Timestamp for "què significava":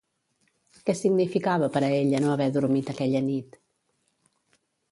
0.87-1.67